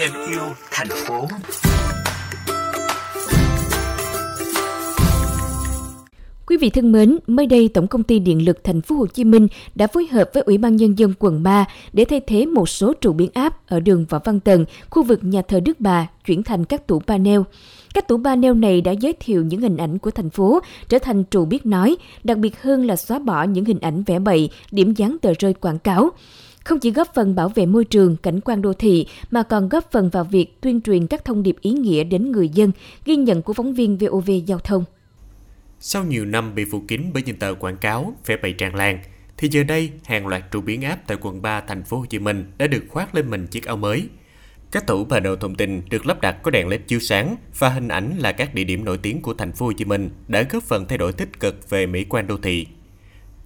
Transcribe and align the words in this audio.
thêm 0.00 0.10
yêu 0.30 0.42
thành 0.70 0.88
phố. 0.88 1.28
Quý 6.46 6.56
vị 6.56 6.70
thân 6.70 6.92
mến, 6.92 7.18
mới 7.26 7.46
đây 7.46 7.68
Tổng 7.68 7.86
công 7.86 8.02
ty 8.02 8.18
Điện 8.18 8.44
lực 8.44 8.64
Thành 8.64 8.80
phố 8.80 8.96
Hồ 8.96 9.06
Chí 9.06 9.24
Minh 9.24 9.48
đã 9.74 9.86
phối 9.86 10.06
hợp 10.06 10.30
với 10.34 10.42
Ủy 10.42 10.58
ban 10.58 10.76
nhân 10.76 10.98
dân 10.98 11.14
quận 11.18 11.42
3 11.42 11.64
để 11.92 12.04
thay 12.04 12.20
thế 12.20 12.46
một 12.46 12.68
số 12.68 12.92
trụ 12.92 13.12
biến 13.12 13.30
áp 13.34 13.66
ở 13.68 13.80
đường 13.80 14.06
Võ 14.08 14.18
Văn 14.24 14.40
Tần, 14.40 14.64
khu 14.90 15.02
vực 15.02 15.24
nhà 15.24 15.42
thờ 15.42 15.60
Đức 15.60 15.80
Bà 15.80 16.06
chuyển 16.26 16.42
thành 16.42 16.64
các 16.64 16.86
tủ 16.86 17.00
panel. 17.00 17.40
Các 17.94 18.08
tủ 18.08 18.20
panel 18.24 18.54
này 18.54 18.80
đã 18.80 18.92
giới 18.92 19.12
thiệu 19.12 19.44
những 19.44 19.60
hình 19.60 19.76
ảnh 19.76 19.98
của 19.98 20.10
thành 20.10 20.30
phố 20.30 20.60
trở 20.88 20.98
thành 20.98 21.24
trụ 21.24 21.44
biết 21.44 21.66
nói, 21.66 21.96
đặc 22.24 22.38
biệt 22.38 22.62
hơn 22.62 22.86
là 22.86 22.96
xóa 22.96 23.18
bỏ 23.18 23.42
những 23.42 23.64
hình 23.64 23.80
ảnh 23.80 24.02
vẽ 24.02 24.18
bậy, 24.18 24.50
điểm 24.70 24.94
dán 24.94 25.16
tờ 25.22 25.32
rơi 25.38 25.54
quảng 25.54 25.78
cáo 25.78 26.10
không 26.64 26.78
chỉ 26.78 26.90
góp 26.90 27.14
phần 27.14 27.34
bảo 27.34 27.48
vệ 27.48 27.66
môi 27.66 27.84
trường, 27.84 28.16
cảnh 28.16 28.40
quan 28.40 28.62
đô 28.62 28.72
thị 28.72 29.06
mà 29.30 29.42
còn 29.42 29.68
góp 29.68 29.92
phần 29.92 30.10
vào 30.10 30.24
việc 30.24 30.60
tuyên 30.60 30.80
truyền 30.80 31.06
các 31.06 31.24
thông 31.24 31.42
điệp 31.42 31.56
ý 31.60 31.70
nghĩa 31.70 32.04
đến 32.04 32.32
người 32.32 32.48
dân, 32.48 32.72
ghi 33.04 33.16
nhận 33.16 33.42
của 33.42 33.52
phóng 33.52 33.74
viên 33.74 33.98
VOV 33.98 34.30
Giao 34.46 34.58
thông. 34.58 34.84
Sau 35.80 36.04
nhiều 36.04 36.24
năm 36.24 36.54
bị 36.54 36.64
phủ 36.64 36.82
kín 36.88 37.02
bởi 37.14 37.22
những 37.22 37.36
tờ 37.36 37.54
quảng 37.54 37.76
cáo, 37.76 38.14
vẽ 38.26 38.36
bày 38.36 38.52
tràn 38.52 38.74
lan, 38.74 38.98
thì 39.36 39.48
giờ 39.48 39.62
đây 39.62 39.90
hàng 40.04 40.26
loạt 40.26 40.50
trụ 40.50 40.60
biến 40.60 40.82
áp 40.82 40.98
tại 41.06 41.18
quận 41.20 41.42
3 41.42 41.60
thành 41.60 41.84
phố 41.84 41.98
Hồ 41.98 42.04
Chí 42.06 42.18
Minh 42.18 42.52
đã 42.58 42.66
được 42.66 42.84
khoác 42.88 43.14
lên 43.14 43.30
mình 43.30 43.46
chiếc 43.46 43.64
áo 43.66 43.76
mới. 43.76 44.08
Các 44.70 44.86
tủ 44.86 45.04
bà 45.04 45.20
đầu 45.20 45.36
thông 45.36 45.54
tin 45.54 45.82
được 45.90 46.06
lắp 46.06 46.20
đặt 46.20 46.42
có 46.42 46.50
đèn 46.50 46.68
led 46.68 46.80
chiếu 46.86 47.00
sáng 47.00 47.36
và 47.58 47.68
hình 47.68 47.88
ảnh 47.88 48.14
là 48.18 48.32
các 48.32 48.54
địa 48.54 48.64
điểm 48.64 48.84
nổi 48.84 48.98
tiếng 48.98 49.22
của 49.22 49.34
thành 49.34 49.52
phố 49.52 49.66
Hồ 49.66 49.72
Chí 49.72 49.84
Minh 49.84 50.10
đã 50.28 50.42
góp 50.42 50.62
phần 50.62 50.86
thay 50.88 50.98
đổi 50.98 51.12
tích 51.12 51.40
cực 51.40 51.70
về 51.70 51.86
mỹ 51.86 52.04
quan 52.08 52.26
đô 52.26 52.36
thị. 52.36 52.66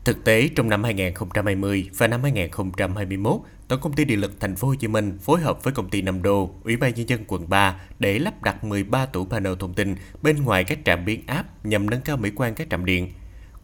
Thực 0.05 0.25
tế 0.25 0.49
trong 0.57 0.69
năm 0.69 0.85
2020 0.85 1.91
và 1.97 2.07
năm 2.07 2.23
2021, 2.23 3.41
Tổng 3.69 3.81
công 3.81 3.93
ty 3.93 4.05
Điện 4.05 4.21
lực 4.21 4.41
Thành 4.41 4.57
phố 4.57 4.69
Hồ 4.69 4.75
Chí 4.75 4.89
Minh 4.89 5.19
phối 5.23 5.41
hợp 5.41 5.65
với 5.65 5.73
công 5.73 5.91
ty 5.91 6.03
Nam 6.03 6.23
Đô, 6.23 6.51
Ủy 6.65 6.77
ban 6.77 6.95
nhân 6.95 7.09
dân 7.09 7.25
quận 7.29 7.49
3 7.49 7.81
để 7.99 8.19
lắp 8.19 8.43
đặt 8.43 8.65
13 8.65 9.07
tủ 9.07 9.27
panel 9.27 9.53
thông 9.61 9.75
tin 9.75 9.97
bên 10.23 10.43
ngoài 10.43 10.65
các 10.65 10.79
trạm 10.85 11.05
biến 11.05 11.23
áp 11.27 11.45
nhằm 11.67 11.91
nâng 11.91 12.01
cao 12.01 12.17
mỹ 12.17 12.31
quan 12.37 12.55
các 12.55 12.67
trạm 12.71 12.85
điện. 12.85 13.13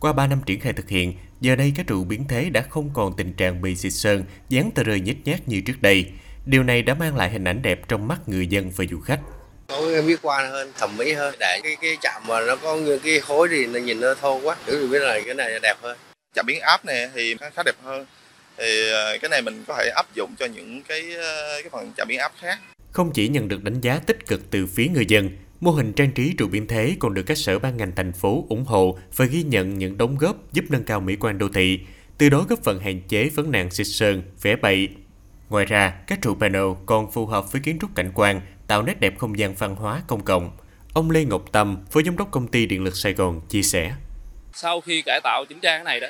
Qua 0.01 0.13
3 0.13 0.27
năm 0.27 0.41
triển 0.47 0.61
khai 0.61 0.73
thực 0.73 0.89
hiện, 0.89 1.15
giờ 1.41 1.57
đây 1.57 1.73
các 1.77 1.87
trụ 1.87 2.05
biến 2.05 2.25
thế 2.29 2.51
đã 2.51 2.63
không 2.71 2.91
còn 2.95 3.17
tình 3.17 3.33
trạng 3.33 3.63
bị 3.63 3.77
xịt 3.77 3.93
sơn, 3.93 4.25
dán 4.49 4.71
tờ 4.71 4.83
rơi 4.83 5.01
nhếch 5.01 5.25
nhác 5.25 5.49
như 5.49 5.61
trước 5.61 5.83
đây. 5.83 6.13
Điều 6.47 6.63
này 6.63 6.83
đã 6.83 6.95
mang 6.95 7.17
lại 7.17 7.31
hình 7.31 7.45
ảnh 7.45 7.63
đẹp 7.63 7.89
trong 7.89 8.09
mắt 8.09 8.29
người 8.29 8.47
dân 8.47 8.71
và 8.77 8.85
du 8.91 9.01
khách 9.01 9.21
có 9.69 9.83
cái 9.93 10.03
mỹ 10.03 10.17
quan 10.23 10.51
hơn 10.51 10.73
thẩm 10.79 10.97
mỹ 10.97 11.13
hơn 11.13 11.35
để 11.39 11.61
cái 11.63 11.77
cái 11.83 11.97
chạm 12.03 12.23
mà 12.27 12.41
nó 12.41 12.57
có 12.57 12.77
những 12.77 13.01
cái 13.05 13.21
khối 13.21 13.49
thì 13.51 13.67
nó 13.67 13.81
nhìn 13.81 14.01
nó 14.01 14.15
thô 14.15 14.41
quá 14.41 14.57
để 14.67 14.75
biết 14.91 14.99
là 15.03 15.21
cái 15.27 15.35
này 15.35 15.61
đẹp 15.63 15.77
hơn 15.83 15.97
chạm 16.35 16.47
biến 16.47 16.61
áp 16.61 16.85
này 16.85 17.11
thì 17.15 17.37
khá 17.55 17.63
đẹp 17.63 17.75
hơn 17.83 18.07
thì 18.59 18.91
ờ, 18.91 19.19
cái 19.23 19.29
này 19.29 19.43
mình 19.43 19.65
có 19.67 19.75
thể 19.79 19.91
áp 19.97 20.15
dụng 20.15 20.35
cho 20.39 20.47
những 20.47 20.83
cái 20.83 21.15
ờ, 21.15 21.61
cái 21.63 21.71
phần 21.73 21.93
chạm 21.97 22.09
biến 22.09 22.19
áp 22.19 22.33
khác 22.41 22.59
không 22.91 23.13
chỉ 23.13 23.29
nhận 23.29 23.49
được 23.49 23.65
đánh 23.65 23.81
giá 23.81 24.01
tích 24.07 24.27
cực 24.27 24.51
từ 24.51 24.67
phía 24.67 24.89
người 24.89 25.07
dân 25.07 25.31
Mô 25.61 25.71
hình 25.71 25.93
trang 25.93 26.13
trí 26.13 26.35
trụ 26.39 26.49
biến 26.49 26.67
thế 26.67 26.97
còn 26.99 27.15
được 27.15 27.23
các 27.23 27.39
sở 27.39 27.59
ban 27.59 27.77
ngành 27.77 27.93
thành 27.97 28.13
phố 28.13 28.47
ủng 28.49 28.65
hộ 28.65 28.99
và 29.17 29.25
ghi 29.25 29.43
nhận 29.43 29.79
những 29.79 29.99
đóng 29.99 30.19
góp 30.19 30.53
giúp 30.53 30.65
nâng 30.69 30.85
cao 30.85 31.01
mỹ 31.01 31.17
quan 31.21 31.39
đô 31.39 31.49
thị, 31.49 31.81
từ 32.19 32.29
đó 32.29 32.47
góp 32.49 32.63
phần 32.63 32.81
hạn 32.81 33.01
chế 33.09 33.29
vấn 33.29 33.51
nạn 33.51 33.71
xịt 33.71 33.87
sơn, 33.87 34.23
vẽ 34.43 34.57
bậy. 34.57 34.89
Ngoài 35.49 35.65
ra, 35.65 35.91
các 36.07 36.19
trụ 36.23 36.35
panel 36.35 36.65
còn 36.87 37.11
phù 37.11 37.27
hợp 37.27 37.53
với 37.53 37.61
kiến 37.61 37.79
trúc 37.81 37.95
cảnh 37.95 38.13
quan, 38.15 38.41
tạo 38.67 38.83
nét 38.83 39.01
đẹp 39.01 39.19
không 39.19 39.39
gian 39.39 39.55
văn 39.55 39.77
hóa 39.77 40.03
công 40.07 40.25
cộng. 40.25 40.51
Ông 40.95 41.11
Lê 41.11 41.25
Ngọc 41.25 41.45
Tâm, 41.53 41.79
Phó 41.91 42.01
Giám 42.03 42.17
đốc 42.17 42.31
Công 42.31 42.49
ty 42.49 42.67
Điện 42.67 42.85
lực 42.85 42.97
Sài 42.97 43.13
Gòn 43.13 43.41
chia 43.49 43.63
sẻ 43.63 43.93
sau 44.53 44.81
khi 44.81 45.03
cải 45.03 45.21
tạo 45.25 45.45
chỉnh 45.49 45.61
trang 45.61 45.79
cái 45.79 45.85
này 45.85 46.01
đó 46.01 46.09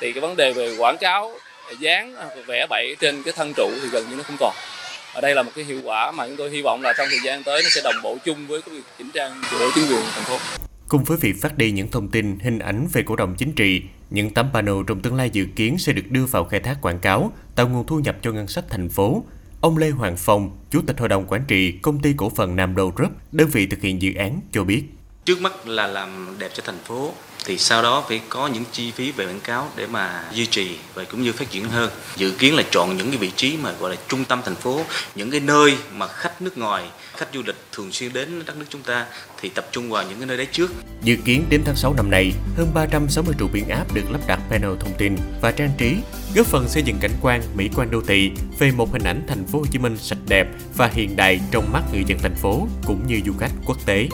thì 0.00 0.12
cái 0.12 0.20
vấn 0.20 0.36
đề 0.36 0.52
về 0.52 0.76
quảng 0.78 0.96
cáo 1.00 1.32
dán 1.78 2.16
vẽ 2.46 2.66
bậy 2.70 2.96
trên 3.00 3.22
cái 3.22 3.34
thân 3.36 3.52
trụ 3.56 3.70
thì 3.82 3.88
gần 3.92 4.04
như 4.10 4.16
nó 4.16 4.22
không 4.22 4.36
còn 4.40 4.54
ở 5.14 5.20
đây 5.20 5.34
là 5.34 5.42
một 5.42 5.50
cái 5.54 5.64
hiệu 5.64 5.80
quả 5.84 6.12
mà 6.12 6.26
chúng 6.26 6.36
tôi 6.36 6.50
hy 6.50 6.62
vọng 6.62 6.82
là 6.82 6.92
trong 6.98 7.06
thời 7.10 7.20
gian 7.24 7.42
tới 7.42 7.62
nó 7.62 7.68
sẽ 7.72 7.80
đồng 7.84 8.02
bộ 8.02 8.16
chung 8.24 8.46
với 8.46 8.62
cái 8.62 8.74
việc 8.74 8.82
chỉnh 8.98 9.10
trang 9.14 9.42
của 9.50 9.70
chính 9.74 9.84
quyền 9.88 10.04
thành 10.14 10.24
phố 10.24 10.38
Cùng 10.88 11.04
với 11.04 11.18
việc 11.18 11.42
phát 11.42 11.58
đi 11.58 11.70
những 11.70 11.90
thông 11.90 12.08
tin, 12.08 12.38
hình 12.38 12.58
ảnh 12.58 12.86
về 12.92 13.02
cổ 13.02 13.16
động 13.16 13.34
chính 13.38 13.52
trị, 13.52 13.82
những 14.10 14.34
tấm 14.34 14.46
panel 14.52 14.74
trong 14.86 15.00
tương 15.00 15.14
lai 15.14 15.30
dự 15.30 15.46
kiến 15.56 15.78
sẽ 15.78 15.92
được 15.92 16.10
đưa 16.10 16.26
vào 16.26 16.44
khai 16.44 16.60
thác 16.60 16.76
quảng 16.82 16.98
cáo, 16.98 17.32
tạo 17.54 17.68
nguồn 17.68 17.86
thu 17.86 17.98
nhập 17.98 18.16
cho 18.22 18.32
ngân 18.32 18.48
sách 18.48 18.64
thành 18.70 18.88
phố. 18.88 19.24
Ông 19.60 19.78
Lê 19.78 19.90
Hoàng 19.90 20.16
Phong, 20.18 20.58
Chủ 20.70 20.80
tịch 20.86 20.98
Hội 20.98 21.08
đồng 21.08 21.26
Quản 21.26 21.44
trị 21.48 21.72
Công 21.82 22.02
ty 22.02 22.14
Cổ 22.16 22.30
phần 22.36 22.56
Nam 22.56 22.76
Đô 22.76 22.92
Group, 22.96 23.12
đơn 23.32 23.48
vị 23.52 23.66
thực 23.66 23.80
hiện 23.80 24.02
dự 24.02 24.14
án, 24.14 24.40
cho 24.52 24.64
biết. 24.64 24.84
Trước 25.24 25.40
mắt 25.40 25.66
là 25.68 25.86
làm 25.86 26.36
đẹp 26.38 26.50
cho 26.54 26.62
thành 26.66 26.78
phố, 26.78 27.12
thì 27.46 27.58
sau 27.58 27.82
đó 27.82 28.04
phải 28.08 28.20
có 28.28 28.46
những 28.46 28.64
chi 28.72 28.90
phí 28.90 29.12
về 29.12 29.26
quảng 29.26 29.40
cáo 29.40 29.68
để 29.76 29.86
mà 29.86 30.24
duy 30.32 30.46
trì 30.46 30.76
và 30.94 31.04
cũng 31.04 31.22
như 31.22 31.32
phát 31.32 31.50
triển 31.50 31.68
hơn. 31.68 31.90
Dự 32.16 32.30
kiến 32.30 32.56
là 32.56 32.62
chọn 32.70 32.96
những 32.96 33.08
cái 33.08 33.16
vị 33.16 33.30
trí 33.36 33.56
mà 33.56 33.72
gọi 33.72 33.90
là 33.90 33.96
trung 34.08 34.24
tâm 34.24 34.40
thành 34.44 34.54
phố, 34.54 34.80
những 35.14 35.30
cái 35.30 35.40
nơi 35.40 35.76
mà 35.92 36.06
khách 36.06 36.42
nước 36.42 36.58
ngoài, 36.58 36.84
khách 37.16 37.26
du 37.34 37.42
lịch 37.46 37.56
thường 37.72 37.92
xuyên 37.92 38.12
đến 38.12 38.42
đất 38.46 38.56
nước 38.56 38.64
chúng 38.68 38.82
ta 38.82 39.06
thì 39.40 39.48
tập 39.48 39.68
trung 39.72 39.90
vào 39.90 40.02
những 40.02 40.18
cái 40.18 40.26
nơi 40.26 40.36
đấy 40.36 40.46
trước. 40.52 40.70
Dự 41.02 41.16
kiến 41.24 41.44
đến 41.50 41.62
tháng 41.64 41.76
6 41.76 41.94
năm 41.94 42.10
nay, 42.10 42.32
hơn 42.56 42.70
360 42.74 43.34
trụ 43.38 43.48
biến 43.52 43.68
áp 43.68 43.94
được 43.94 44.10
lắp 44.10 44.20
đặt 44.26 44.40
panel 44.50 44.70
thông 44.80 44.94
tin 44.98 45.16
và 45.42 45.50
trang 45.50 45.70
trí, 45.78 45.96
góp 46.34 46.46
phần 46.46 46.68
xây 46.68 46.82
dựng 46.82 46.96
cảnh 47.00 47.14
quan 47.22 47.42
mỹ 47.56 47.70
quan 47.76 47.90
đô 47.90 48.00
thị 48.06 48.30
về 48.58 48.70
một 48.70 48.92
hình 48.92 49.04
ảnh 49.04 49.24
thành 49.28 49.46
phố 49.46 49.58
Hồ 49.58 49.64
Chí 49.72 49.78
Minh 49.78 49.96
sạch 49.98 50.18
đẹp 50.28 50.46
và 50.76 50.86
hiện 50.86 51.16
đại 51.16 51.40
trong 51.50 51.72
mắt 51.72 51.82
người 51.92 52.04
dân 52.06 52.18
thành 52.18 52.34
phố 52.34 52.68
cũng 52.86 53.06
như 53.06 53.20
du 53.26 53.32
khách 53.38 53.50
quốc 53.66 53.86
tế. 53.86 54.04